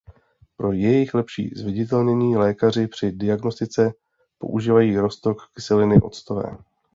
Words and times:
Pro 0.57 0.71
jejich 0.71 1.13
lepší 1.13 1.51
zviditelnění 1.55 2.37
lékaři 2.37 2.87
při 2.87 3.11
diagnostice 3.11 3.93
používají 4.37 4.97
roztok 4.97 5.41
kyseliny 5.55 6.01
octové. 6.01 6.57